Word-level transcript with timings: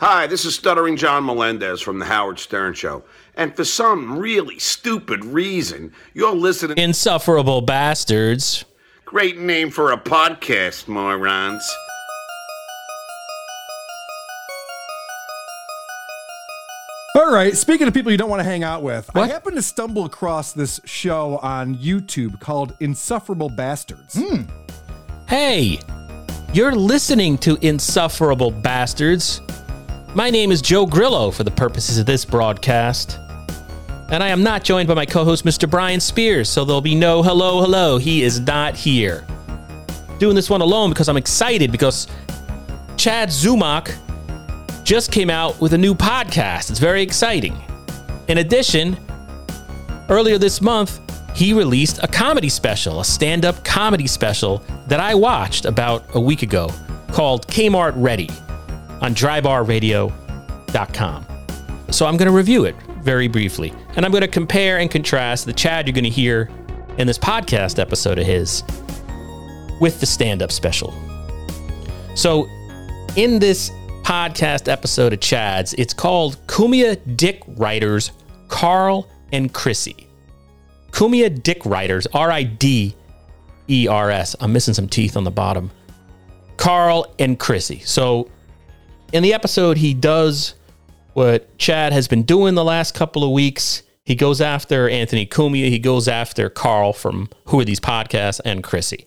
Hi, 0.00 0.26
this 0.26 0.46
is 0.46 0.54
Stuttering 0.54 0.96
John 0.96 1.26
Melendez 1.26 1.82
from 1.82 1.98
The 1.98 2.06
Howard 2.06 2.38
Stern 2.38 2.72
Show. 2.72 3.04
And 3.34 3.54
for 3.54 3.64
some 3.64 4.18
really 4.18 4.58
stupid 4.58 5.22
reason, 5.26 5.92
you're 6.14 6.34
listening. 6.34 6.78
Insufferable 6.78 7.60
bastards. 7.60 8.64
Great 9.04 9.38
name 9.38 9.70
for 9.70 9.92
a 9.92 9.98
podcast, 9.98 10.88
morons. 10.88 11.62
All 17.16 17.30
right. 17.30 17.54
Speaking 17.56 17.86
of 17.86 17.92
people 17.92 18.10
you 18.10 18.16
don't 18.16 18.30
want 18.30 18.40
to 18.40 18.44
hang 18.44 18.62
out 18.62 18.82
with, 18.82 19.10
I 19.14 19.18
What? 19.20 19.30
happened 19.30 19.56
to 19.56 19.62
stumble 19.62 20.06
across 20.06 20.52
this 20.52 20.80
show 20.86 21.36
on 21.38 21.74
YouTube 21.76 22.40
called 22.40 22.74
Insufferable 22.80 23.50
Bastards. 23.50 24.14
Hmm. 24.18 24.42
Hey, 25.28 25.80
you're 26.54 26.72
listening 26.74 27.36
to 27.38 27.58
Insufferable 27.60 28.50
Bastards. 28.50 29.42
My 30.12 30.28
name 30.28 30.50
is 30.50 30.60
Joe 30.60 30.86
Grillo 30.86 31.30
for 31.30 31.44
the 31.44 31.52
purposes 31.52 31.96
of 31.96 32.04
this 32.04 32.24
broadcast. 32.24 33.20
And 34.10 34.24
I 34.24 34.28
am 34.28 34.42
not 34.42 34.64
joined 34.64 34.88
by 34.88 34.94
my 34.94 35.06
co 35.06 35.24
host, 35.24 35.44
Mr. 35.44 35.70
Brian 35.70 36.00
Spears, 36.00 36.48
so 36.48 36.64
there'll 36.64 36.80
be 36.80 36.96
no 36.96 37.22
hello, 37.22 37.60
hello. 37.60 37.96
He 37.96 38.24
is 38.24 38.40
not 38.40 38.74
here. 38.74 39.24
Doing 40.18 40.34
this 40.34 40.50
one 40.50 40.62
alone 40.62 40.90
because 40.90 41.08
I'm 41.08 41.16
excited 41.16 41.70
because 41.70 42.08
Chad 42.96 43.28
Zumock 43.28 43.94
just 44.82 45.12
came 45.12 45.30
out 45.30 45.60
with 45.60 45.74
a 45.74 45.78
new 45.78 45.94
podcast. 45.94 46.70
It's 46.70 46.80
very 46.80 47.02
exciting. 47.02 47.56
In 48.26 48.38
addition, 48.38 48.96
earlier 50.08 50.38
this 50.38 50.60
month, 50.60 50.98
he 51.36 51.52
released 51.52 52.00
a 52.02 52.08
comedy 52.08 52.48
special, 52.48 52.98
a 52.98 53.04
stand 53.04 53.44
up 53.44 53.64
comedy 53.64 54.08
special 54.08 54.60
that 54.88 54.98
I 54.98 55.14
watched 55.14 55.66
about 55.66 56.04
a 56.16 56.20
week 56.20 56.42
ago 56.42 56.68
called 57.12 57.46
Kmart 57.46 57.92
Ready 57.94 58.28
on 59.00 59.14
drybarradio.com. 59.14 61.26
So 61.90 62.06
I'm 62.06 62.16
going 62.16 62.28
to 62.28 62.36
review 62.36 62.64
it 62.64 62.76
very 63.02 63.28
briefly. 63.28 63.72
And 63.96 64.04
I'm 64.04 64.12
going 64.12 64.22
to 64.22 64.28
compare 64.28 64.78
and 64.78 64.90
contrast 64.90 65.46
the 65.46 65.52
Chad 65.52 65.86
you're 65.86 65.94
going 65.94 66.04
to 66.04 66.10
hear 66.10 66.50
in 66.98 67.06
this 67.06 67.18
podcast 67.18 67.78
episode 67.78 68.18
of 68.18 68.26
his 68.26 68.62
with 69.80 70.00
the 70.00 70.06
stand 70.06 70.42
up 70.42 70.52
special. 70.52 70.94
So 72.14 72.46
in 73.16 73.38
this 73.38 73.70
podcast 74.02 74.68
episode 74.68 75.12
of 75.12 75.20
Chad's, 75.20 75.74
it's 75.74 75.94
called 75.94 76.36
Cumia 76.46 76.98
Dick 77.16 77.42
Riders, 77.46 78.12
Carl 78.48 79.08
and 79.32 79.52
Chrissy. 79.52 80.06
Cumia 80.90 81.42
Dick 81.42 81.64
Riders, 81.64 82.06
R 82.12 82.30
I 82.30 82.42
D 82.42 82.94
E 83.68 83.88
R 83.88 84.10
S. 84.10 84.36
I'm 84.40 84.52
missing 84.52 84.74
some 84.74 84.88
teeth 84.88 85.16
on 85.16 85.24
the 85.24 85.30
bottom. 85.30 85.70
Carl 86.56 87.14
and 87.18 87.38
Chrissy. 87.38 87.78
So 87.80 88.28
in 89.12 89.22
the 89.22 89.34
episode, 89.34 89.76
he 89.78 89.94
does 89.94 90.54
what 91.14 91.56
Chad 91.58 91.92
has 91.92 92.08
been 92.08 92.22
doing 92.22 92.54
the 92.54 92.64
last 92.64 92.94
couple 92.94 93.24
of 93.24 93.30
weeks. 93.30 93.82
He 94.04 94.14
goes 94.14 94.40
after 94.40 94.88
Anthony 94.88 95.26
Cumia. 95.26 95.68
He 95.68 95.78
goes 95.78 96.08
after 96.08 96.48
Carl 96.48 96.92
from 96.92 97.28
Who 97.46 97.60
Are 97.60 97.64
These 97.64 97.80
Podcasts 97.80 98.40
and 98.44 98.62
Chrissy. 98.62 99.06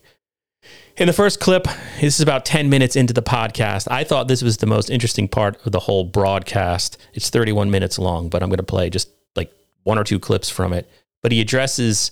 In 0.96 1.08
the 1.08 1.14
first 1.14 1.40
clip, 1.40 1.64
this 2.00 2.16
is 2.16 2.22
about 2.22 2.46
10 2.46 2.70
minutes 2.70 2.96
into 2.96 3.14
the 3.14 3.24
podcast. 3.24 3.88
I 3.90 4.04
thought 4.04 4.28
this 4.28 4.44
was 4.44 4.58
the 4.58 4.68
most 4.68 4.90
interesting 4.90 5.28
part 5.28 5.66
of 5.66 5.72
the 5.72 5.80
whole 5.80 6.04
broadcast. 6.04 6.98
It's 7.14 7.30
31 7.30 7.72
minutes 7.72 7.98
long, 7.98 8.30
but 8.30 8.44
I'm 8.44 8.50
going 8.50 8.58
to 8.58 8.64
play 8.64 8.90
just 8.90 9.10
like 9.36 9.52
one 9.84 9.98
or 9.98 10.04
two 10.04 10.20
clips 10.20 10.50
from 10.50 10.72
it. 10.72 10.90
But 11.24 11.32
he 11.32 11.42
addresses, 11.42 12.12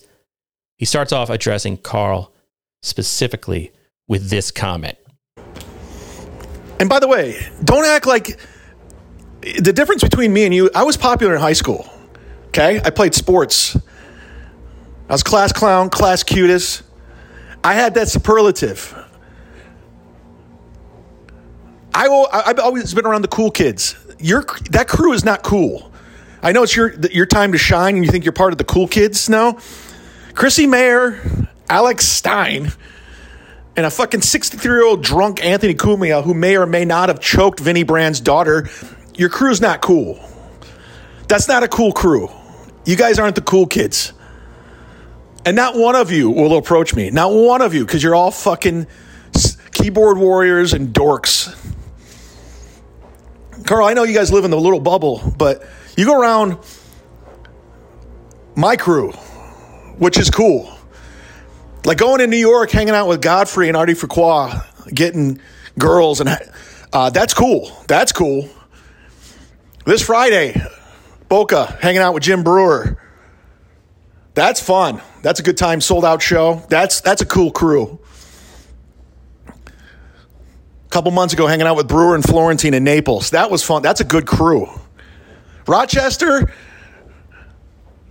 he 0.78 0.86
starts 0.86 1.12
off 1.12 1.30
addressing 1.30 1.78
Carl 1.78 2.34
specifically 2.82 3.72
with 4.08 4.30
this 4.30 4.50
comment. 4.50 4.98
And 6.82 6.90
by 6.90 6.98
the 7.00 7.08
way, 7.08 7.40
don't 7.64 7.86
act 7.86 8.08
like 8.08 8.40
the 9.42 9.72
difference 9.72 10.04
between 10.04 10.34
me 10.34 10.46
and 10.46 10.54
you. 10.54 10.72
I 10.74 10.82
was 10.82 10.98
popular 10.98 11.36
in 11.36 11.40
high 11.40 11.54
school. 11.54 11.88
Okay, 12.48 12.82
I 12.84 12.90
played 12.90 13.14
sports. 13.14 13.76
I 15.08 15.12
was 15.14 15.22
class 15.22 15.54
clown, 15.54 15.92
class 15.92 16.24
cutest. 16.24 16.82
I 17.64 17.76
had 17.76 17.94
that 17.94 18.08
superlative. 18.08 18.96
I, 21.94 22.08
I- 22.08 22.50
I've 22.50 22.58
always 22.58 22.92
been 22.96 23.06
around 23.06 23.22
the 23.22 23.28
cool 23.28 23.52
kids. 23.52 23.96
Your 24.18 24.44
that 24.72 24.88
crew 24.88 25.14
is 25.14 25.24
not 25.24 25.44
cool. 25.44 25.92
I 26.42 26.52
know 26.52 26.64
it's 26.64 26.76
your 26.76 26.96
your 27.12 27.28
time 27.28 27.52
to 27.52 27.60
shine, 27.60 27.96
and 27.98 28.04
you 28.04 28.10
think 28.10 28.26
you're 28.26 28.32
part 28.34 28.54
of 28.54 28.58
the 28.58 28.64
cool 28.64 28.88
kids 28.88 29.30
now. 29.30 29.60
Chrissy 30.34 30.66
Mayr, 30.66 31.48
Alex 31.70 32.06
Stein, 32.08 32.72
and 33.76 33.86
a 33.86 33.90
fucking 33.90 34.22
63 34.22 34.72
year 34.72 34.86
old 34.86 35.04
drunk 35.04 35.44
Anthony 35.44 35.74
Cumia 35.74 36.24
who 36.24 36.34
may 36.34 36.58
or 36.58 36.66
may 36.66 36.86
not 36.86 37.10
have 37.10 37.20
choked 37.20 37.60
Vinnie 37.60 37.84
Brand's 37.84 38.20
daughter. 38.20 38.70
Your 39.16 39.30
crew's 39.30 39.62
not 39.62 39.82
cool. 39.82 40.20
That's 41.28 41.48
not 41.48 41.64
a 41.64 41.68
cool 41.68 41.92
crew. 41.92 42.30
You 42.86 42.96
guys 42.96 43.20
aren't 43.20 43.36
the 43.36 43.42
cool 43.42 43.68
kids. 43.68 44.14
And 45.46 45.56
not 45.56 45.76
one 45.76 45.96
of 45.96 46.12
you 46.12 46.30
will 46.30 46.58
approach 46.58 46.94
me. 46.94 47.10
Not 47.10 47.34
one 47.34 47.62
of 47.62 47.74
you, 47.74 47.86
because 47.86 48.04
you're 48.04 48.14
all 48.14 48.32
fucking 48.32 48.86
keyboard 49.72 50.18
warriors 50.18 50.74
and 50.74 50.94
dorks. 50.94 51.58
Carl, 53.66 53.88
I 53.88 53.94
know 53.94 54.04
you 54.04 54.14
guys 54.14 54.32
live 54.32 54.46
in 54.46 54.52
the 54.52 54.60
little 54.60 54.80
bubble, 54.80 55.34
but 55.38 55.66
you 55.96 56.06
go 56.06 56.20
around 56.20 56.58
my 58.56 58.76
crew, 58.76 59.12
which 59.98 60.18
is 60.18 60.30
cool. 60.30 60.72
Like 61.84 61.98
going 61.98 62.22
in 62.22 62.30
New 62.30 62.38
York, 62.38 62.70
hanging 62.70 62.94
out 62.94 63.08
with 63.08 63.22
Godfrey 63.22 63.68
and 63.68 63.76
Artie 63.76 63.94
Fuqua, 63.94 64.66
getting 64.94 65.42
girls, 65.80 66.20
and 66.20 66.30
uh, 66.94 67.10
that's 67.10 67.34
cool. 67.34 67.72
That's 67.88 68.12
cool. 68.12 68.48
This 69.86 70.06
Friday, 70.06 70.62
Boca 71.28 71.78
hanging 71.82 72.02
out 72.02 72.14
with 72.14 72.22
Jim 72.22 72.44
Breuer. 72.44 73.02
That's 74.36 74.62
fun. 74.62 75.02
That's 75.24 75.40
a 75.40 75.44
good 75.44 75.58
time. 75.58 75.82
Sold 75.82 76.06
out 76.06 76.22
show. 76.22 76.64
That's 76.70 77.02
that's 77.02 77.24
a 77.24 77.26
cool 77.26 77.52
crew. 77.52 78.00
A 79.48 79.54
couple 80.92 81.10
months 81.12 81.34
ago, 81.34 81.48
hanging 81.48 81.66
out 81.66 81.78
with 81.78 81.88
Breuer 81.88 82.14
and 82.14 82.24
Florentine 82.24 82.76
in 82.76 82.84
Naples. 82.84 83.32
That 83.32 83.50
was 83.50 83.64
fun. 83.64 83.82
That's 83.82 84.02
a 84.02 84.06
good 84.06 84.28
crew. 84.28 84.68
Rochester, 85.68 86.54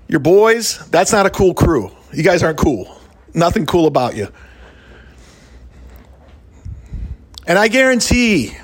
your 0.09 0.21
boys. 0.21 0.85
That's 0.89 1.13
not 1.13 1.27
a 1.27 1.31
cool 1.31 1.55
crew. 1.55 1.93
You 2.13 2.25
guys 2.25 2.43
aren't 2.43 2.59
cool. 2.59 3.00
Nothing 3.35 3.67
cool 3.67 3.87
about 3.87 4.17
you. 4.17 4.29
And 7.47 7.59
I 7.59 7.69
guarantee 7.69 8.57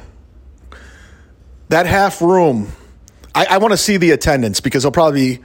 that 1.68 1.86
half 1.86 2.22
room, 2.22 2.72
I, 3.34 3.46
I 3.50 3.58
want 3.58 3.72
to 3.72 3.76
see 3.76 3.96
the 3.96 4.12
attendance 4.12 4.60
because 4.60 4.82
there'll 4.82 4.92
probably 4.92 5.38
be 5.38 5.42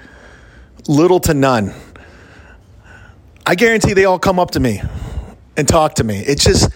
little 0.87 1.19
to 1.21 1.33
none. 1.33 1.73
I 3.45 3.55
guarantee 3.55 3.93
they 3.93 4.05
all 4.05 4.19
come 4.19 4.39
up 4.39 4.51
to 4.51 4.59
me 4.59 4.81
and 5.57 5.67
talk 5.67 5.95
to 5.95 6.03
me. 6.03 6.19
It's 6.19 6.43
just 6.43 6.69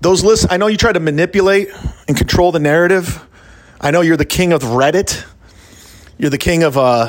those 0.00 0.24
lists. 0.24 0.46
I 0.48 0.56
know 0.56 0.66
you 0.66 0.76
try 0.76 0.92
to 0.92 1.00
manipulate 1.00 1.68
and 2.08 2.16
control 2.16 2.52
the 2.52 2.60
narrative. 2.60 3.22
I 3.80 3.90
know 3.90 4.00
you're 4.00 4.16
the 4.16 4.24
king 4.24 4.52
of 4.52 4.62
Reddit. 4.62 5.24
You're 6.18 6.30
the 6.30 6.38
king 6.38 6.62
of 6.62 6.78
uh, 6.78 7.08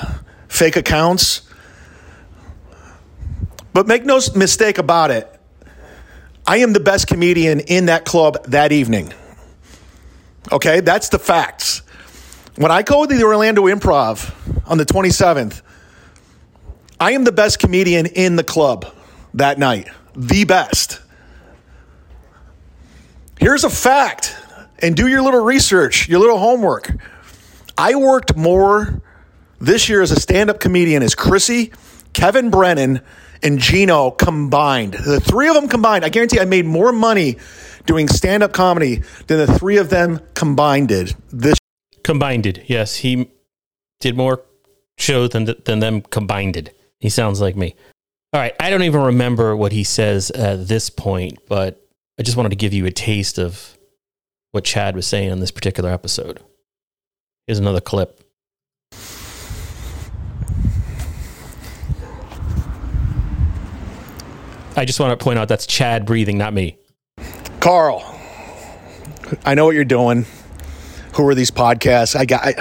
fake 0.50 0.76
accounts. 0.76 1.47
But 3.78 3.86
make 3.86 4.06
no 4.06 4.20
mistake 4.34 4.80
about 4.80 5.12
it. 5.12 5.32
I 6.48 6.58
am 6.58 6.74
the 6.74 6.80
best 6.80 7.06
comedian 7.06 7.60
in 7.60 7.86
that 7.86 8.06
club 8.06 8.44
that 8.46 8.72
evening. 8.72 9.14
Okay, 10.52 10.80
that's 10.80 11.10
the 11.10 11.20
facts. 11.20 11.84
When 12.56 12.72
I 12.72 12.82
go 12.82 13.06
to 13.06 13.16
the 13.16 13.24
Orlando 13.24 13.66
Improv 13.66 14.34
on 14.68 14.80
the 14.80 14.86
27th, 14.88 15.62
I 17.00 17.12
am 17.12 17.24
the 17.24 17.32
best 17.32 17.60
comedian 17.60 18.08
in 18.08 18.36
the 18.36 18.44
club 18.44 18.92
that 19.36 19.60
night. 19.60 19.90
The 20.16 20.46
best. 20.46 21.00
Here's 23.40 23.64
a 23.64 23.70
fact, 23.70 24.36
and 24.80 24.96
do 24.96 25.08
your 25.08 25.22
little 25.22 25.46
research, 25.46 26.10
your 26.10 26.20
little 26.20 26.40
homework. 26.40 26.96
I 27.78 27.94
worked 27.94 28.36
more 28.36 29.04
this 29.62 29.88
year 29.88 30.02
as 30.02 30.10
a 30.10 30.20
stand 30.20 30.50
up 30.50 30.60
comedian 30.60 31.04
as 31.04 31.14
Chrissy, 31.14 31.74
Kevin 32.14 32.50
Brennan, 32.50 33.02
and 33.44 33.60
Gino 33.60 34.12
combined. 34.12 34.94
The 34.94 35.20
three 35.20 35.48
of 35.48 35.56
them 35.56 35.68
combined, 35.68 36.04
I 36.06 36.10
guarantee 36.10 36.40
I 36.40 36.46
made 36.46 36.66
more 36.66 36.92
money 36.92 37.38
doing 37.86 38.08
stand 38.08 38.44
up 38.44 38.52
comedy 38.54 39.02
than 39.28 39.38
the 39.46 39.58
three 39.60 39.78
of 39.78 39.90
them 39.90 40.20
combined 40.34 40.90
did 40.90 41.16
this 41.32 41.58
Combined. 42.04 42.44
did. 42.44 42.64
Yes, 42.68 42.98
he 42.98 43.30
did 44.00 44.16
more 44.16 44.44
shows 44.98 45.30
than 45.32 45.54
than 45.66 45.80
them 45.80 46.02
combined. 46.02 46.54
did. 46.54 46.74
He 47.00 47.10
sounds 47.10 47.42
like 47.42 47.56
me. 47.56 47.76
All 48.34 48.42
right, 48.42 48.54
I 48.60 48.70
don't 48.70 48.84
even 48.84 49.02
remember 49.02 49.56
what 49.56 49.72
he 49.72 49.84
says 49.84 50.32
at 50.32 50.68
this 50.68 50.90
point, 50.90 51.40
but 51.48 51.82
I 52.20 52.24
just 52.24 52.36
wanted 52.36 52.50
to 52.50 52.56
give 52.56 52.74
you 52.74 52.86
a 52.86 52.92
taste 52.92 53.38
of 53.40 53.78
what 54.52 54.64
Chad 54.64 54.96
was 54.96 55.08
saying 55.08 55.32
on 55.32 55.40
this 55.40 55.52
particular 55.52 55.92
episode. 55.92 56.40
Here's 57.46 57.60
another 57.60 57.80
clip. 57.82 58.22
I 64.78 64.86
just 64.86 65.00
want 65.00 65.20
to 65.20 65.24
point 65.24 65.40
out 65.40 65.48
that's 65.48 65.66
Chad 65.66 66.06
breathing, 66.06 66.38
not 66.38 66.54
me. 66.54 66.78
Carl, 67.60 68.04
I 69.44 69.56
know 69.56 69.66
what 69.66 69.74
you're 69.74 69.84
doing. 69.84 70.26
who 71.16 71.28
are 71.28 71.34
these 71.34 71.50
podcasts? 71.50 72.16
I 72.16 72.26
got 72.26 72.46
I, 72.46 72.54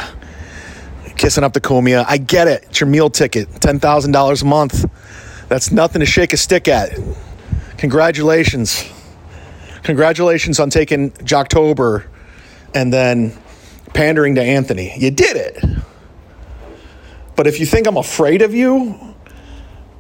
kissing 1.17 1.45
up 1.45 1.53
the 1.53 1.61
Cumia. 1.61 2.07
I 2.09 2.17
get 2.17 2.49
it. 2.49 2.65
It's 2.71 2.81
your 2.81 2.89
meal 2.89 3.11
ticket, 3.11 3.61
ten 3.61 3.79
thousand 3.79 4.13
dollars 4.13 4.41
a 4.41 4.47
month. 4.47 4.91
That's 5.49 5.71
nothing 5.71 6.01
to 6.01 6.07
shake 6.07 6.33
a 6.33 6.39
stick 6.39 6.69
at. 6.69 6.99
Congratulations, 7.77 8.91
congratulations 9.83 10.59
on 10.59 10.71
taking 10.71 11.11
Jocktober 11.11 12.07
and 12.75 12.91
then 12.91 13.37
pandering 13.93 14.37
to 14.37 14.43
Anthony. 14.43 14.95
You 14.97 15.11
did 15.11 15.37
it. 15.37 15.63
But 17.37 17.47
if 17.47 17.61
you 17.61 17.67
think 17.67 17.87
I'm 17.87 17.99
afraid 17.99 18.41
of 18.41 18.55
you, 18.55 19.15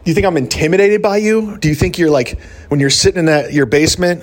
do 0.06 0.10
you 0.10 0.14
think 0.14 0.24
I'm 0.24 0.36
intimidated 0.36 1.02
by 1.02 1.16
you? 1.16 1.56
Do 1.58 1.68
you 1.68 1.74
think 1.74 1.98
you're 1.98 2.12
like 2.12 2.40
when 2.68 2.78
you're 2.78 2.90
sitting 2.90 3.18
in 3.18 3.24
that 3.24 3.52
your 3.52 3.66
basement, 3.66 4.22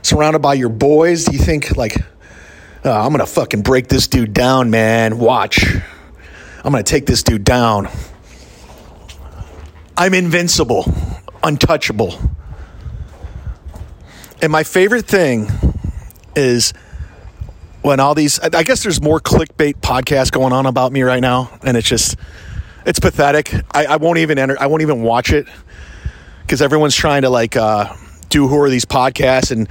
surrounded 0.00 0.38
by 0.38 0.54
your 0.54 0.70
boys? 0.70 1.26
Do 1.26 1.36
you 1.36 1.42
think 1.42 1.76
like 1.76 1.98
oh, 2.86 2.90
I'm 2.90 3.10
gonna 3.10 3.26
fucking 3.26 3.60
break 3.60 3.88
this 3.88 4.08
dude 4.08 4.32
down, 4.32 4.70
man? 4.70 5.18
Watch, 5.18 5.62
I'm 6.64 6.72
gonna 6.72 6.82
take 6.82 7.04
this 7.04 7.22
dude 7.22 7.44
down. 7.44 7.90
I'm 9.94 10.14
invincible, 10.14 10.90
untouchable. 11.42 12.14
And 14.40 14.50
my 14.50 14.62
favorite 14.62 15.04
thing 15.04 15.50
is 16.34 16.72
when 17.82 18.00
all 18.00 18.14
these 18.14 18.40
I 18.40 18.62
guess 18.62 18.82
there's 18.82 19.02
more 19.02 19.20
clickbait 19.20 19.82
podcasts 19.82 20.32
going 20.32 20.54
on 20.54 20.64
about 20.64 20.92
me 20.92 21.02
right 21.02 21.20
now, 21.20 21.50
and 21.62 21.76
it's 21.76 21.86
just 21.86 22.16
it's 22.86 23.00
pathetic. 23.00 23.52
I, 23.72 23.86
I 23.86 23.96
won't 23.96 24.18
even 24.18 24.38
enter 24.38 24.56
I 24.60 24.66
won't 24.66 24.82
even 24.82 25.02
watch 25.02 25.32
it 25.32 25.46
because 26.42 26.62
everyone's 26.62 26.96
trying 26.96 27.22
to 27.22 27.30
like 27.30 27.56
uh, 27.56 27.94
do 28.28 28.48
who 28.48 28.60
are 28.60 28.70
these 28.70 28.84
podcasts 28.84 29.50
and 29.50 29.68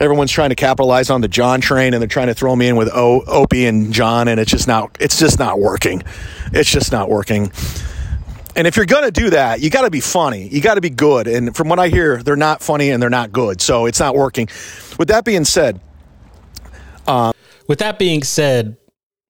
everyone's 0.00 0.30
trying 0.30 0.50
to 0.50 0.56
capitalize 0.56 1.10
on 1.10 1.20
the 1.20 1.28
John 1.28 1.60
train 1.60 1.94
and 1.94 2.00
they're 2.00 2.08
trying 2.08 2.28
to 2.28 2.34
throw 2.34 2.56
me 2.56 2.68
in 2.68 2.76
with 2.76 2.88
o- 2.92 3.22
Opie 3.26 3.66
and 3.66 3.92
John 3.92 4.28
and 4.28 4.40
it's 4.40 4.50
just 4.50 4.68
not 4.68 4.96
it's 5.00 5.18
just 5.18 5.38
not 5.38 5.60
working. 5.60 6.02
It's 6.52 6.70
just 6.70 6.92
not 6.92 7.08
working. 7.10 7.52
And 8.56 8.66
if 8.66 8.76
you're 8.76 8.86
going 8.86 9.04
to 9.04 9.12
do 9.12 9.30
that, 9.30 9.60
you 9.60 9.70
got 9.70 9.82
to 9.82 9.90
be 9.90 10.00
funny. 10.00 10.48
You 10.48 10.60
got 10.60 10.74
to 10.74 10.80
be 10.80 10.90
good. 10.90 11.28
And 11.28 11.56
from 11.56 11.68
what 11.68 11.78
I 11.78 11.88
hear, 11.88 12.22
they're 12.22 12.36
not 12.36 12.62
funny 12.62 12.90
and 12.90 13.02
they're 13.02 13.08
not 13.08 13.32
good. 13.32 13.60
So 13.62 13.86
it's 13.86 14.00
not 14.00 14.16
working. 14.16 14.48
With 14.98 15.08
that 15.08 15.24
being 15.24 15.44
said, 15.44 15.80
With 17.68 17.78
that 17.78 17.98
being 17.98 18.24
said, 18.24 18.76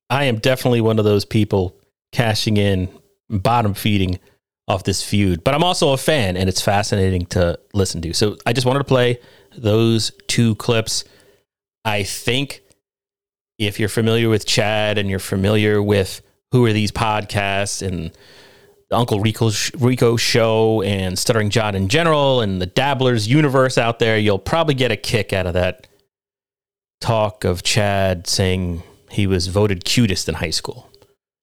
I 0.09 0.25
am 0.25 0.39
definitely 0.39 0.81
one 0.81 0.99
of 0.99 1.05
those 1.05 1.25
people 1.27 1.77
cashing 2.13 2.57
in, 2.57 2.89
bottom 3.31 3.75
feeding 3.75 4.19
off 4.69 4.85
this 4.85 5.03
feud. 5.03 5.43
But 5.45 5.55
I'm 5.55 5.65
also 5.65 5.93
a 5.93 5.97
fan, 5.97 6.37
and 6.37 6.49
it's 6.49 6.61
fascinating 6.61 7.27
to 7.27 7.59
listen 7.73 8.03
to. 8.03 8.13
So 8.13 8.37
I 8.47 8.53
just 8.53 8.67
wanted 8.67 8.81
to 8.81 8.85
play 8.85 9.21
those 9.57 10.13
two 10.29 10.55
clips. 10.57 11.05
I 11.85 12.03
think 12.03 12.63
if 13.59 13.81
you're 13.81 13.89
familiar 13.89 14.29
with 14.29 14.47
Chad 14.47 14.99
and 14.99 15.11
you're 15.11 15.19
familiar 15.19 15.83
with 15.83 16.23
who 16.53 16.65
are 16.67 16.73
these 16.73 16.93
podcasts 16.93 17.87
and 17.87 18.11
the 18.89 18.97
Uncle 18.97 19.21
Rico, 19.21 19.51
Rico 19.79 20.17
show 20.17 20.83
and 20.83 21.19
Stuttering 21.19 21.51
John 21.51 21.75
in 21.75 21.89
general 21.89 22.41
and 22.41 22.61
the 22.61 22.67
Dabblers 22.67 23.29
universe 23.29 23.79
out 23.79 23.99
there, 23.99 24.19
you'll 24.19 24.39
probably 24.39 24.75
get 24.75 24.91
a 24.91 24.97
kick 24.97 25.33
out 25.33 25.47
of 25.47 25.55
that 25.55 25.87
talk 27.01 27.45
of 27.45 27.63
Chad 27.63 28.27
saying 28.27 28.83
he 29.11 29.27
was 29.27 29.47
voted 29.47 29.85
cutest 29.85 30.29
in 30.29 30.37
high 30.37 30.51
school. 30.51 30.90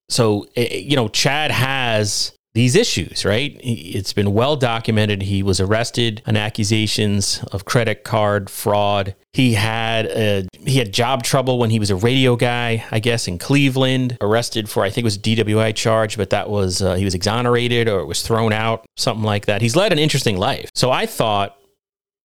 So, 0.10 0.48
eh, 0.56 0.78
you 0.78 0.96
know, 0.96 1.08
Chad 1.08 1.52
has 1.52 2.34
these 2.58 2.76
issues, 2.76 3.24
right? 3.24 3.56
It's 3.64 4.14
been 4.14 4.34
well 4.34 4.56
documented. 4.56 5.22
He 5.22 5.44
was 5.44 5.60
arrested 5.60 6.24
on 6.26 6.36
accusations 6.36 7.44
of 7.52 7.66
credit 7.66 8.04
card 8.04 8.50
fraud. 8.50 9.16
He 9.32 9.54
had 9.54 10.08
a, 10.08 10.48
he 10.66 10.80
had 10.80 10.92
job 10.92 11.22
trouble 11.22 11.60
when 11.60 11.70
he 11.70 11.78
was 11.78 11.92
a 11.92 11.96
radio 11.96 12.36
guy, 12.36 12.84
I 12.90 13.00
guess, 13.00 13.28
in 13.28 13.38
Cleveland. 13.38 14.18
Arrested 14.22 14.70
for 14.70 14.84
I 14.84 14.90
think 14.90 15.04
it 15.04 15.06
was 15.06 15.20
DWI 15.20 15.76
charge, 15.76 16.18
but 16.18 16.32
that 16.32 16.50
was 16.50 16.82
uh, 16.82 16.96
he 16.96 17.06
was 17.06 17.14
exonerated 17.14 17.88
or 17.88 18.00
it 18.00 18.06
was 18.06 18.24
thrown 18.24 18.52
out, 18.52 18.86
something 18.98 19.24
like 19.24 19.46
that. 19.46 19.62
He's 19.62 19.76
led 19.76 19.92
an 19.92 20.00
interesting 20.00 20.38
life. 20.38 20.72
So 20.74 20.90
I 20.90 21.06
thought 21.06 21.56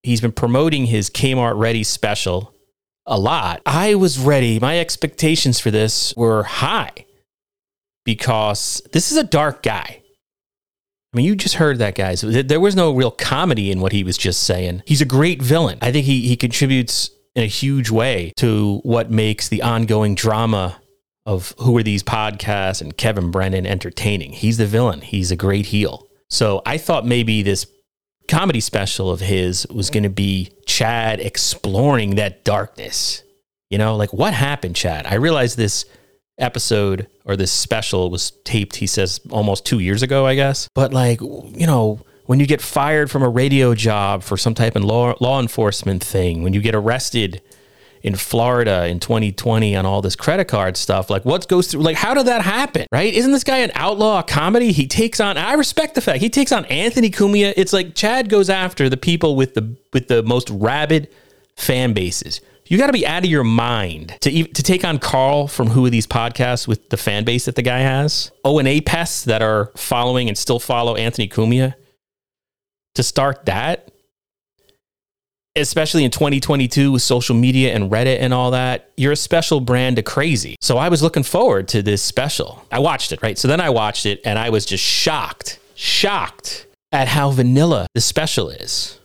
he's 0.01 0.19
been 0.19 0.31
promoting 0.31 0.87
his 0.87 1.11
Kmart 1.11 1.59
Ready 1.59 1.83
special 1.83 2.55
a 3.05 3.19
lot. 3.19 3.61
I 3.67 3.93
was 3.93 4.17
ready. 4.17 4.59
My 4.59 4.79
expectations 4.79 5.59
for 5.59 5.69
this 5.69 6.11
were 6.17 6.41
high 6.41 7.05
because 8.05 8.81
this 8.91 9.11
is 9.11 9.17
a 9.17 9.23
dark 9.23 9.63
guy. 9.63 10.01
I 11.13 11.17
mean, 11.17 11.25
you 11.25 11.35
just 11.35 11.55
heard 11.55 11.77
that, 11.77 11.93
guys. 11.93 12.21
There 12.21 12.59
was 12.59 12.75
no 12.75 12.91
real 12.91 13.11
comedy 13.11 13.71
in 13.71 13.81
what 13.81 13.91
he 13.91 14.03
was 14.03 14.17
just 14.17 14.43
saying. 14.43 14.81
He's 14.87 15.01
a 15.01 15.05
great 15.05 15.41
villain. 15.41 15.77
I 15.81 15.91
think 15.91 16.05
he, 16.05 16.27
he 16.27 16.35
contributes 16.35 17.11
in 17.35 17.43
a 17.43 17.47
huge 17.47 17.91
way 17.91 18.33
to 18.37 18.79
what 18.83 19.11
makes 19.11 19.47
the 19.47 19.61
ongoing 19.61 20.15
drama 20.15 20.81
of 21.25 21.53
who 21.59 21.77
are 21.77 21.83
these 21.83 22.03
podcasts 22.03 22.81
and 22.81 22.97
Kevin 22.97 23.31
Brennan 23.31 23.65
entertaining. 23.65 24.33
He's 24.33 24.57
the 24.57 24.65
villain. 24.65 25.01
He's 25.01 25.31
a 25.31 25.35
great 25.35 25.67
heel. 25.67 26.07
So 26.29 26.61
I 26.65 26.77
thought 26.77 27.05
maybe 27.05 27.43
this 27.43 27.67
comedy 28.27 28.59
special 28.59 29.11
of 29.11 29.19
his 29.19 29.67
was 29.67 29.89
going 29.89 30.03
to 30.03 30.09
be 30.09 30.51
Chad 30.65 31.19
exploring 31.19 32.15
that 32.15 32.43
darkness. 32.43 33.23
You 33.69 33.77
know, 33.77 33.95
like 33.95 34.13
what 34.13 34.33
happened, 34.33 34.75
Chad? 34.75 35.05
I 35.05 35.15
realized 35.15 35.57
this 35.57 35.85
episode 36.37 37.07
or 37.25 37.35
this 37.35 37.51
special 37.51 38.09
was 38.09 38.31
taped, 38.43 38.77
he 38.77 38.87
says, 38.87 39.19
almost 39.29 39.65
two 39.65 39.79
years 39.79 40.01
ago, 40.01 40.25
I 40.25 40.35
guess. 40.35 40.67
But 40.73 40.93
like, 40.93 41.21
you 41.21 41.67
know, 41.67 42.01
when 42.25 42.39
you 42.39 42.47
get 42.47 42.61
fired 42.61 43.11
from 43.11 43.23
a 43.23 43.29
radio 43.29 43.75
job 43.75 44.23
for 44.23 44.37
some 44.37 44.53
type 44.53 44.75
of 44.75 44.83
law, 44.83 45.13
law 45.19 45.39
enforcement 45.39 46.03
thing, 46.03 46.43
when 46.43 46.53
you 46.53 46.61
get 46.61 46.75
arrested 46.75 47.41
in 48.01 48.15
Florida 48.15 48.85
in 48.87 48.99
2020 48.99 49.75
on 49.75 49.85
all 49.85 50.01
this 50.01 50.15
credit 50.15 50.45
card 50.45 50.75
stuff, 50.75 51.09
like 51.09 51.23
what 51.23 51.47
goes 51.47 51.67
through, 51.67 51.81
like, 51.81 51.97
how 51.97 52.13
did 52.13 52.25
that 52.25 52.41
happen? 52.41 52.85
Right? 52.91 53.13
Isn't 53.13 53.31
this 53.31 53.43
guy 53.43 53.57
an 53.59 53.71
outlaw 53.75 54.21
comedy? 54.21 54.71
He 54.71 54.87
takes 54.87 55.19
on, 55.19 55.37
I 55.37 55.53
respect 55.53 55.95
the 55.95 56.01
fact 56.01 56.19
he 56.19 56.29
takes 56.29 56.51
on 56.51 56.65
Anthony 56.65 57.09
Cumia. 57.09 57.53
It's 57.55 57.73
like 57.73 57.95
Chad 57.95 58.29
goes 58.29 58.49
after 58.49 58.89
the 58.89 58.97
people 58.97 59.35
with 59.35 59.53
the, 59.53 59.75
with 59.93 60.07
the 60.07 60.23
most 60.23 60.49
rabid 60.49 61.09
fan 61.55 61.93
bases. 61.93 62.41
You 62.65 62.77
got 62.77 62.87
to 62.87 62.93
be 62.93 63.05
out 63.05 63.23
of 63.23 63.29
your 63.29 63.43
mind 63.43 64.17
to 64.21 64.43
to 64.43 64.63
take 64.63 64.85
on 64.85 64.99
Carl 64.99 65.47
from 65.47 65.67
who 65.67 65.85
are 65.85 65.89
these 65.89 66.07
podcasts 66.07 66.67
with 66.67 66.89
the 66.89 66.97
fan 66.97 67.23
base 67.23 67.45
that 67.45 67.55
the 67.55 67.61
guy 67.61 67.79
has. 67.79 68.31
O 68.43 68.59
and 68.59 68.67
A 68.67 68.81
pests 68.81 69.25
that 69.25 69.41
are 69.41 69.71
following 69.75 70.27
and 70.27 70.37
still 70.37 70.59
follow 70.59 70.95
Anthony 70.95 71.27
Cumia. 71.27 71.75
To 72.95 73.03
start 73.03 73.45
that, 73.45 73.91
especially 75.55 76.03
in 76.03 76.11
2022 76.11 76.91
with 76.91 77.01
social 77.01 77.35
media 77.35 77.73
and 77.73 77.91
Reddit 77.91 78.19
and 78.19 78.33
all 78.33 78.51
that, 78.51 78.91
you're 78.97 79.11
a 79.11 79.17
special 79.17 79.59
brand 79.59 79.99
of 79.99 80.05
crazy. 80.05 80.55
So 80.61 80.77
I 80.77 80.89
was 80.89 81.01
looking 81.01 81.23
forward 81.23 81.67
to 81.69 81.81
this 81.81 82.01
special. 82.01 82.65
I 82.71 82.79
watched 82.79 83.11
it, 83.11 83.21
right? 83.21 83.37
So 83.37 83.47
then 83.47 83.61
I 83.61 83.69
watched 83.69 84.05
it 84.05 84.21
and 84.25 84.37
I 84.39 84.49
was 84.49 84.65
just 84.65 84.83
shocked, 84.83 85.59
shocked 85.75 86.67
at 86.91 87.07
how 87.07 87.31
vanilla 87.31 87.87
the 87.93 88.01
special 88.01 88.49
is. 88.49 88.99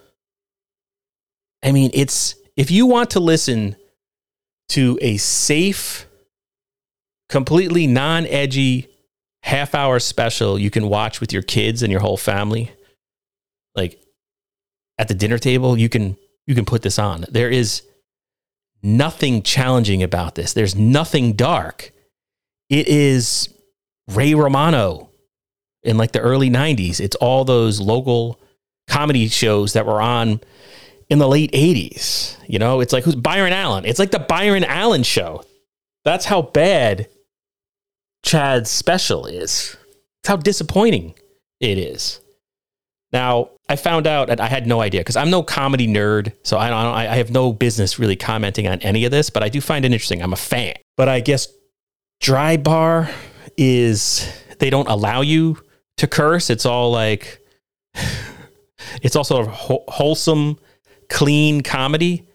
I 1.63 1.73
mean, 1.73 1.91
it's 1.93 2.35
if 2.59 2.73
you 2.73 2.87
want 2.87 3.11
to 3.11 3.21
listen 3.21 3.77
to 4.71 4.99
a 5.01 5.17
safe, 5.17 6.07
completely 7.29 7.87
non 7.87 8.27
edgy 8.27 8.89
half 9.45 9.75
hour 9.75 10.01
special 10.01 10.59
you 10.59 10.69
can 10.69 10.89
watch 10.89 11.21
with 11.21 11.33
your 11.33 11.43
kids 11.43 11.83
and 11.83 11.93
your 11.93 12.01
whole 12.01 12.17
family, 12.17 12.73
like 13.77 14.03
at 14.99 15.07
the 15.07 15.15
dinner 15.15 15.39
table, 15.39 15.79
you 15.79 15.89
can 15.89 16.17
you 16.49 16.55
can 16.57 16.65
put 16.65 16.83
this 16.83 16.99
on. 16.99 17.25
There 17.31 17.49
is 17.49 17.83
nothing 18.83 19.43
challenging 19.43 20.03
about 20.03 20.35
this. 20.35 20.53
There's 20.53 20.75
nothing 20.75 21.35
dark. 21.35 21.93
It 22.69 22.89
is 22.89 23.55
Ray 24.09 24.35
Romano 24.35 25.11
in 25.85 25.97
like 25.97 26.11
the 26.11 26.21
early 26.21 26.51
90s. 26.51 26.99
It's 26.99 27.17
all 27.17 27.45
those 27.45 27.81
local 27.81 28.41
comedy 28.89 29.29
shows 29.29 29.75
that 29.75 29.87
were 29.87 30.01
on 30.01 30.41
in 31.11 31.19
the 31.19 31.29
late 31.29 31.53
80s. 31.53 32.37
You 32.47 32.59
know, 32.59 32.81
it's 32.81 32.93
like 32.93 33.05
who's 33.05 33.15
Byron 33.15 33.53
Allen? 33.53 33.85
It's 33.85 33.99
like 33.99 34.11
the 34.11 34.19
Byron 34.19 34.65
Allen 34.65 35.03
show. 35.03 35.43
That's 36.05 36.25
how 36.25 36.43
bad 36.43 37.09
Chad's 38.25 38.71
special 38.71 39.27
is. 39.27 39.77
It's 40.21 40.29
how 40.29 40.37
disappointing 40.37 41.15
it 41.61 41.79
is. 41.79 42.21
Now, 43.13 43.51
I 43.69 43.77
found 43.77 44.07
out 44.07 44.31
and 44.31 44.41
I 44.41 44.47
had 44.47 44.67
no 44.67 44.81
idea 44.81 45.01
because 45.01 45.17
I'm 45.17 45.31
no 45.31 45.43
comedy 45.43 45.87
nerd, 45.87 46.33
so 46.43 46.59
I 46.59 46.69
don't, 46.69 46.95
I 46.95 47.17
have 47.17 47.31
no 47.31 47.53
business 47.53 47.99
really 47.99 48.17
commenting 48.17 48.67
on 48.67 48.81
any 48.81 49.05
of 49.05 49.11
this, 49.11 49.31
but 49.31 49.43
I 49.43 49.49
do 49.49 49.61
find 49.61 49.85
it 49.85 49.93
interesting. 49.93 50.23
I'm 50.23 50.33
a 50.33 50.37
fan. 50.37 50.75
But 50.97 51.09
I 51.09 51.21
guess 51.21 51.49
dry 52.21 52.57
bar 52.57 53.11
is 53.57 54.31
they 54.59 54.71
don't 54.71 54.89
allow 54.89 55.23
you 55.23 55.59
to 55.99 56.07
curse. 56.07 56.51
It's 56.51 56.67
all 56.67 56.91
like 56.91 57.41
it's 59.03 59.17
of 59.17 59.47
wholesome 59.47 60.59
clean 61.09 61.63
comedy. 61.63 62.27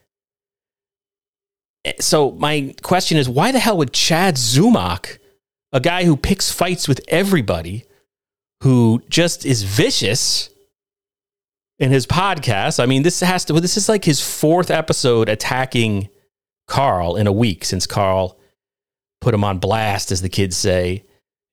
Eh, 1.85 1.93
so 1.99 2.31
my 2.31 2.73
question 2.81 3.17
is, 3.17 3.29
why 3.29 3.51
the 3.51 3.59
hell 3.59 3.77
would 3.77 3.93
Chad 3.93 4.35
Zumock, 4.35 5.19
a 5.71 5.79
guy 5.79 6.03
who 6.03 6.17
picks 6.17 6.51
fights 6.51 6.87
with 6.87 7.01
everybody, 7.07 7.85
who 8.61 9.01
just 9.09 9.45
is 9.45 9.63
vicious 9.63 10.49
in 11.79 11.91
his 11.91 12.07
podcast? 12.07 12.81
I 12.81 12.85
mean, 12.85 13.03
this 13.03 13.19
has 13.19 13.45
to. 13.45 13.59
This 13.59 13.77
is 13.77 13.89
like 13.89 14.05
his 14.05 14.21
fourth 14.21 14.71
episode 14.71 15.29
attacking 15.29 16.09
Carl 16.67 17.15
in 17.15 17.27
a 17.27 17.33
week 17.33 17.65
since 17.65 17.85
Carl 17.85 18.39
put 19.21 19.33
him 19.33 19.43
on 19.43 19.59
blast, 19.59 20.11
as 20.11 20.21
the 20.21 20.29
kids 20.29 20.57
say, 20.57 21.03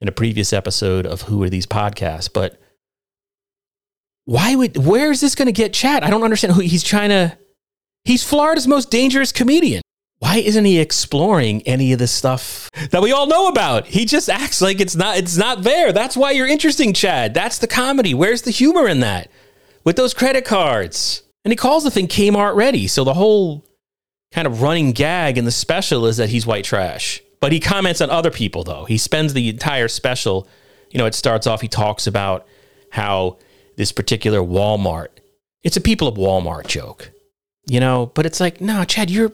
in 0.01 0.09
a 0.09 0.13
previous 0.13 0.53
episode 0.53 1.07
of 1.07 1.23
Who 1.23 1.43
Are 1.43 1.51
These 1.51 1.67
Podcasts. 1.67 2.31
But 2.33 2.61
why 4.25 4.55
would, 4.55 4.77
where 4.77 5.11
is 5.11 5.21
this 5.21 5.35
going 5.35 5.47
to 5.47 5.53
get 5.53 5.73
Chad? 5.73 6.03
I 6.03 6.11
don't 6.11 6.23
understand 6.23 6.55
who 6.55 6.61
he's 6.61 6.83
trying 6.83 7.11
to, 7.11 7.37
he's 8.05 8.23
Florida's 8.23 8.67
most 8.67 8.91
dangerous 8.91 9.33
comedian. 9.33 9.83
Why 10.21 10.37
isn't 10.37 10.67
he 10.67 10.79
exploring 10.79 11.63
any 11.63 11.95
of 11.95 11.99
the 11.99 12.07
stuff 12.07 12.71
that 12.91 13.01
we 13.01 13.11
all 13.11 13.27
know 13.27 13.49
about? 13.49 13.87
He 13.87 14.05
just 14.05 14.29
acts 14.29 14.61
like 14.61 14.79
it's 14.79 14.95
not 14.95 15.17
it's 15.17 15.39
not 15.39 15.63
there. 15.63 15.93
That's 15.93 16.15
why 16.15 16.33
you're 16.33 16.47
interesting, 16.47 16.93
Chad. 16.93 17.33
That's 17.33 17.57
the 17.57 17.67
comedy. 17.67 18.13
Where's 18.13 18.43
the 18.43 18.51
humor 18.51 18.87
in 18.87 19.01
that? 19.01 19.31
With 19.83 19.97
those 19.97 20.13
credit 20.13 20.45
cards. 20.45 21.23
And 21.43 21.53
he 21.53 21.57
calls 21.57 21.85
the 21.85 21.91
thing 21.91 22.07
Kmart 22.07 22.55
ready. 22.55 22.87
So 22.87 23.03
the 23.03 23.15
whole 23.15 23.65
kind 24.31 24.47
of 24.47 24.61
running 24.61 24.93
gag 24.93 25.39
in 25.39 25.47
the 25.47 25.51
special 25.51 26.07
is 26.07 26.19
that 26.19 26.29
he's 26.29 26.47
white 26.47 26.65
trash. 26.65 27.23
But 27.41 27.53
he 27.53 27.59
comments 27.59 28.03
on 28.03 28.11
other 28.11 28.31
people 28.31 28.63
though. 28.63 28.85
He 28.85 28.99
spends 28.99 29.33
the 29.33 29.49
entire 29.49 29.89
special, 29.89 30.47
you 30.91 30.99
know, 30.99 31.07
it 31.07 31.15
starts 31.15 31.47
off 31.47 31.63
he 31.63 31.69
talks 31.69 32.07
about 32.07 32.47
how 32.91 33.39
this 33.81 33.93
particular 33.93 34.41
Walmart, 34.41 35.09
it's 35.63 35.79
a 35.79 35.81
people 35.81 36.07
of 36.07 36.17
Walmart 36.17 36.67
joke. 36.67 37.11
You 37.67 37.81
know, 37.81 38.13
but 38.15 38.27
it's 38.27 38.41
like, 38.41 38.61
no, 38.61 38.85
Chad, 38.85 39.11
you're 39.11 39.33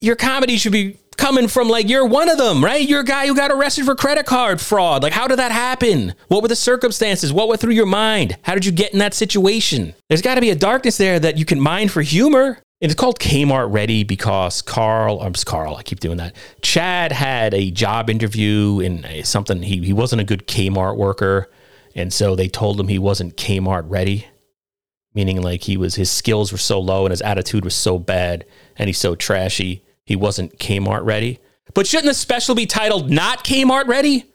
your 0.00 0.14
comedy 0.14 0.58
should 0.58 0.72
be 0.72 0.98
coming 1.16 1.48
from 1.48 1.68
like 1.68 1.88
you're 1.88 2.04
one 2.04 2.28
of 2.28 2.36
them, 2.36 2.62
right? 2.62 2.86
You're 2.86 3.00
a 3.00 3.04
guy 3.04 3.26
who 3.26 3.34
got 3.34 3.50
arrested 3.50 3.86
for 3.86 3.94
credit 3.94 4.26
card 4.26 4.60
fraud. 4.60 5.02
Like, 5.02 5.14
how 5.14 5.26
did 5.26 5.38
that 5.38 5.52
happen? 5.52 6.14
What 6.28 6.42
were 6.42 6.48
the 6.48 6.56
circumstances? 6.56 7.32
What 7.32 7.48
went 7.48 7.62
through 7.62 7.72
your 7.72 7.86
mind? 7.86 8.36
How 8.42 8.52
did 8.52 8.66
you 8.66 8.72
get 8.72 8.92
in 8.92 8.98
that 8.98 9.14
situation? 9.14 9.94
There's 10.10 10.20
got 10.20 10.34
to 10.34 10.42
be 10.42 10.50
a 10.50 10.56
darkness 10.56 10.98
there 10.98 11.18
that 11.18 11.38
you 11.38 11.46
can 11.46 11.58
mine 11.58 11.88
for 11.88 12.02
humor. 12.02 12.58
And 12.82 12.90
it's 12.90 13.00
called 13.00 13.18
Kmart 13.18 13.72
Ready 13.72 14.04
because 14.04 14.60
Carl, 14.60 15.22
I'm 15.22 15.32
Carl, 15.32 15.76
I 15.76 15.82
keep 15.82 16.00
doing 16.00 16.18
that. 16.18 16.34
Chad 16.60 17.12
had 17.12 17.54
a 17.54 17.70
job 17.70 18.10
interview 18.10 18.80
in 18.80 19.24
something, 19.24 19.62
he, 19.62 19.78
he 19.78 19.94
wasn't 19.94 20.20
a 20.20 20.24
good 20.24 20.46
Kmart 20.46 20.98
worker. 20.98 21.48
And 21.94 22.12
so 22.12 22.34
they 22.34 22.48
told 22.48 22.80
him 22.80 22.88
he 22.88 22.98
wasn't 22.98 23.36
Kmart 23.36 23.84
ready, 23.86 24.26
meaning 25.14 25.40
like 25.40 25.62
he 25.62 25.76
was, 25.76 25.94
his 25.94 26.10
skills 26.10 26.50
were 26.50 26.58
so 26.58 26.80
low 26.80 27.04
and 27.04 27.12
his 27.12 27.22
attitude 27.22 27.64
was 27.64 27.74
so 27.74 27.98
bad 27.98 28.44
and 28.76 28.88
he's 28.88 28.98
so 28.98 29.14
trashy 29.14 29.84
he 30.04 30.16
wasn't 30.16 30.58
Kmart 30.58 31.04
ready. 31.04 31.38
But 31.72 31.86
shouldn't 31.86 32.08
the 32.08 32.14
special 32.14 32.54
be 32.54 32.66
titled 32.66 33.10
Not 33.10 33.44
Kmart 33.44 33.86
Ready? 33.86 34.26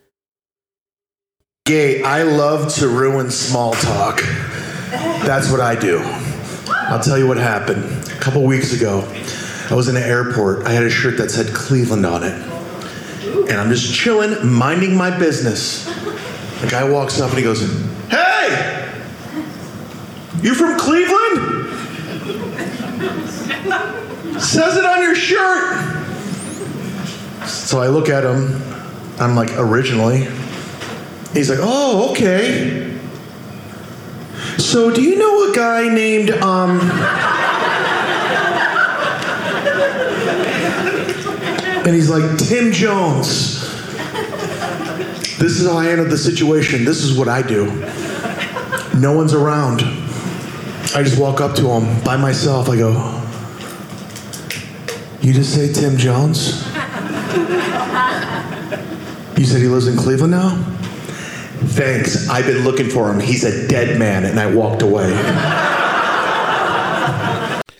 Gay, 1.65 2.01
I 2.01 2.23
love 2.23 2.73
to 2.75 2.87
ruin 2.87 3.29
small 3.29 3.73
talk. 3.73 4.21
That's 5.23 5.51
what 5.51 5.61
I 5.61 5.75
do. 5.75 6.01
I'll 6.67 6.99
tell 6.99 7.17
you 7.17 7.27
what 7.27 7.37
happened. 7.37 7.83
A 8.09 8.19
couple 8.19 8.43
weeks 8.43 8.73
ago, 8.73 9.01
I 9.69 9.75
was 9.75 9.87
in 9.87 9.95
an 9.95 10.03
airport. 10.03 10.65
I 10.65 10.71
had 10.71 10.83
a 10.83 10.89
shirt 10.89 11.17
that 11.17 11.29
said 11.29 11.53
Cleveland 11.53 12.05
on 12.05 12.23
it. 12.23 12.33
And 13.49 13.51
I'm 13.51 13.69
just 13.69 13.93
chilling, 13.93 14.47
minding 14.51 14.95
my 14.97 15.15
business. 15.15 15.87
The 16.61 16.67
guy 16.69 16.89
walks 16.89 17.19
up 17.19 17.29
and 17.29 17.37
he 17.37 17.43
goes, 17.43 17.61
Hey! 18.09 18.89
You 20.41 20.53
from 20.55 20.77
Cleveland? 20.79 21.67
Says 24.41 24.77
it 24.77 24.85
on 24.85 25.01
your 25.01 25.15
shirt. 25.15 26.05
So 27.45 27.79
I 27.79 27.87
look 27.87 28.09
at 28.09 28.23
him. 28.23 28.61
I'm 29.19 29.35
like, 29.35 29.51
originally. 29.57 30.27
He's 31.33 31.49
like, 31.49 31.59
oh, 31.61 32.11
okay. 32.11 32.97
So 34.57 34.93
do 34.93 35.01
you 35.01 35.17
know 35.17 35.51
a 35.51 35.55
guy 35.55 35.87
named 35.93 36.31
um 36.31 36.79
And 41.85 41.95
he's 41.95 42.09
like, 42.09 42.37
Tim 42.37 42.71
Jones. 42.71 43.58
This 45.39 45.59
is 45.59 45.67
how 45.67 45.77
I 45.77 45.85
handled 45.85 46.09
the 46.09 46.17
situation. 46.17 46.83
This 46.83 47.01
is 47.03 47.17
what 47.17 47.29
I 47.29 47.41
do. 47.41 47.65
No 48.99 49.13
one's 49.13 49.33
around. 49.33 49.81
I 50.93 51.01
just 51.03 51.17
walk 51.19 51.39
up 51.39 51.55
to 51.55 51.69
him 51.69 52.03
by 52.03 52.17
myself. 52.17 52.67
I 52.67 52.75
go, 52.75 52.91
you 55.21 55.33
just 55.33 55.53
say 55.53 55.71
Tim 55.71 55.97
Jones? 55.97 56.65
You 59.37 59.45
said 59.45 59.61
he 59.61 59.67
lives 59.67 59.87
in 59.87 59.95
Cleveland 59.95 60.31
now? 60.31 60.57
Thanks. 61.69 62.27
I've 62.29 62.45
been 62.45 62.65
looking 62.65 62.89
for 62.89 63.09
him. 63.09 63.21
He's 63.21 63.45
a 63.45 63.67
dead 63.69 63.97
man, 63.97 64.25
and 64.25 64.37
I 64.39 64.53
walked 64.53 64.81
away. 64.81 65.09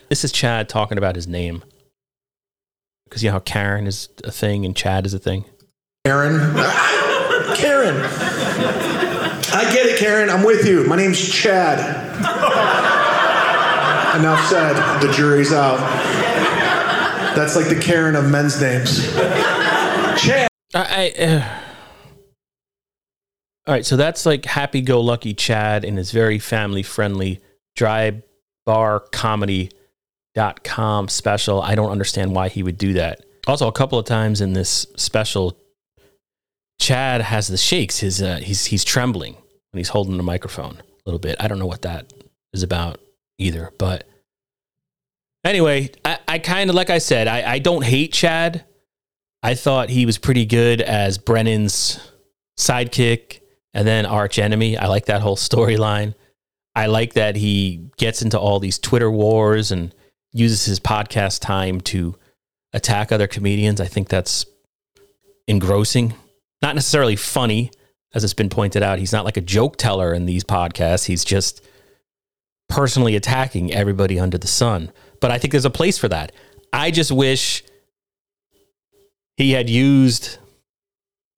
This 0.08 0.24
is 0.24 0.32
Chad 0.32 0.68
talking 0.70 0.96
about 0.96 1.14
his 1.14 1.26
name. 1.26 1.62
Because 3.04 3.22
you 3.22 3.28
know 3.28 3.34
how 3.34 3.40
Karen 3.40 3.86
is 3.86 4.08
a 4.24 4.32
thing 4.32 4.64
and 4.64 4.74
Chad 4.74 5.04
is 5.04 5.12
a 5.12 5.18
thing? 5.18 5.44
Karen? 6.06 6.38
Karen! 7.56 7.96
I 9.52 9.70
get 9.72 9.86
it, 9.86 9.98
Karen. 9.98 10.30
I'm 10.30 10.44
with 10.44 10.66
you. 10.66 10.84
My 10.84 10.96
name's 10.96 11.20
Chad. 11.32 11.78
Enough 14.18 14.44
said. 14.48 15.00
The 15.00 15.12
jury's 15.12 15.52
out. 15.52 15.78
That's 17.34 17.56
like 17.56 17.68
the 17.68 17.80
Karen 17.80 18.16
of 18.16 18.28
men's 18.30 18.60
names. 18.60 19.06
Chad. 20.20 20.48
I. 20.74 21.12
I 21.18 21.22
uh... 21.22 21.56
All 23.66 23.74
right, 23.74 23.86
so 23.86 23.96
that's 23.96 24.26
like 24.26 24.46
happy-go-lucky 24.46 25.34
Chad 25.34 25.84
in 25.84 25.96
his 25.96 26.10
very 26.10 26.38
family-friendly 26.40 27.40
dry 27.76 28.22
bar 28.66 29.00
comedy.com 29.12 31.08
special. 31.08 31.62
I 31.62 31.74
don't 31.74 31.90
understand 31.90 32.34
why 32.34 32.48
he 32.48 32.62
would 32.62 32.78
do 32.78 32.94
that. 32.94 33.24
Also, 33.46 33.68
a 33.68 33.72
couple 33.72 33.98
of 33.98 34.06
times 34.06 34.40
in 34.40 34.54
this 34.54 34.86
special, 34.96 35.56
Chad 36.80 37.20
has 37.20 37.46
the 37.46 37.56
shakes. 37.56 38.00
His 38.00 38.20
uh, 38.20 38.40
he's 38.42 38.66
he's 38.66 38.82
trembling 38.84 39.34
when 39.34 39.78
he's 39.78 39.90
holding 39.90 40.16
the 40.16 40.22
microphone 40.24 40.78
a 40.78 41.02
little 41.06 41.20
bit. 41.20 41.36
I 41.38 41.46
don't 41.46 41.60
know 41.60 41.66
what 41.66 41.82
that 41.82 42.12
is 42.52 42.64
about 42.64 42.98
either, 43.38 43.72
but 43.78 44.04
Anyway, 45.44 45.90
I, 46.04 46.18
I 46.28 46.38
kind 46.38 46.68
of, 46.68 46.76
like 46.76 46.90
I 46.90 46.98
said, 46.98 47.26
I, 47.26 47.52
I 47.52 47.58
don't 47.58 47.84
hate 47.84 48.12
Chad. 48.12 48.64
I 49.42 49.54
thought 49.54 49.88
he 49.88 50.04
was 50.04 50.18
pretty 50.18 50.44
good 50.44 50.82
as 50.82 51.16
Brennan's 51.16 51.98
sidekick 52.58 53.40
and 53.72 53.88
then 53.88 54.04
arch 54.04 54.38
enemy. 54.38 54.76
I 54.76 54.86
like 54.86 55.06
that 55.06 55.22
whole 55.22 55.36
storyline. 55.38 56.14
I 56.74 56.86
like 56.86 57.14
that 57.14 57.36
he 57.36 57.88
gets 57.96 58.22
into 58.22 58.38
all 58.38 58.60
these 58.60 58.78
Twitter 58.78 59.10
wars 59.10 59.72
and 59.72 59.94
uses 60.32 60.66
his 60.66 60.78
podcast 60.78 61.40
time 61.40 61.80
to 61.80 62.16
attack 62.72 63.10
other 63.10 63.26
comedians. 63.26 63.80
I 63.80 63.86
think 63.86 64.08
that's 64.08 64.44
engrossing. 65.48 66.14
Not 66.62 66.74
necessarily 66.74 67.16
funny, 67.16 67.70
as 68.14 68.24
it's 68.24 68.34
been 68.34 68.50
pointed 68.50 68.82
out. 68.82 68.98
He's 68.98 69.12
not 69.12 69.24
like 69.24 69.36
a 69.36 69.42
joke 69.42 69.76
teller 69.76 70.12
in 70.12 70.26
these 70.26 70.44
podcasts. 70.44 71.06
He's 71.06 71.24
just 71.24 71.64
personally 72.68 73.16
attacking 73.16 73.72
everybody 73.72 74.20
under 74.20 74.38
the 74.38 74.46
sun 74.46 74.92
but 75.20 75.30
I 75.30 75.38
think 75.38 75.52
there's 75.52 75.64
a 75.64 75.70
place 75.70 75.98
for 75.98 76.08
that. 76.08 76.32
I 76.72 76.90
just 76.90 77.12
wish 77.12 77.62
he 79.36 79.52
had 79.52 79.70
used 79.70 80.38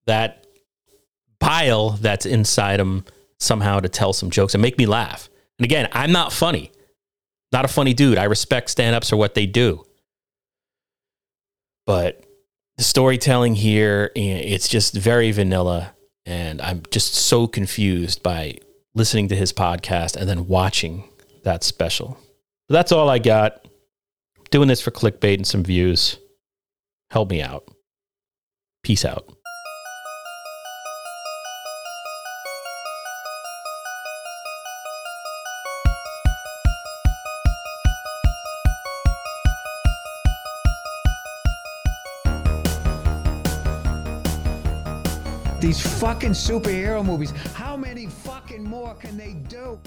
that 0.07 0.47
bile 1.39 1.91
that's 1.91 2.27
inside 2.27 2.81
him 2.81 3.05
somehow 3.39 3.81
to 3.81 3.89
tell 3.89 4.13
some 4.13 4.31
jokes 4.31 4.55
and 4.55 4.63
make 4.63 4.79
me 4.79 4.87
laugh. 4.87 5.29
And 5.59 5.65
again, 5.65 5.89
I'm 5.93 6.13
not 6.13 6.33
funny. 6.33 6.71
Not 7.53 7.65
a 7.65 7.69
funny 7.69 7.93
dude. 7.93 8.19
I 8.19 8.25
respect 8.25 8.71
stand 8.71 8.95
ups 8.97 9.11
for 9.11 9.17
what 9.17 9.35
they 9.35 9.47
do. 9.47 9.85
But 11.85 12.25
the 12.83 12.89
storytelling 12.89 13.55
here, 13.55 14.11
it's 14.17 14.67
just 14.67 14.93
very 14.93 15.31
vanilla. 15.31 15.93
And 16.27 16.61
I'm 16.61 16.83
just 16.91 17.15
so 17.15 17.47
confused 17.47 18.25
by 18.25 18.59
listening 18.93 19.29
to 19.29 19.37
his 19.37 19.53
podcast 19.53 20.17
and 20.17 20.29
then 20.29 20.49
watching 20.49 21.09
that 21.45 21.63
special. 21.63 22.19
that's 22.69 22.91
all 22.91 23.09
I 23.09 23.21
got 23.21 23.69
doing 24.51 24.67
this 24.67 24.81
for 24.81 24.91
clickbait 24.91 25.37
and 25.37 25.47
some 25.47 25.63
views. 25.63 26.19
Help 27.11 27.31
me 27.31 27.41
out. 27.41 27.69
Peace 28.83 29.05
out. 29.05 29.33
These 45.63 45.81
fucking 46.01 46.33
superhero 46.33 47.07
movies, 47.07 47.31
how 47.55 47.77
many 47.77 48.09
fucking 48.09 48.65
more 48.65 48.95
can 48.95 49.17
they 49.17 49.35
do? 49.49 49.79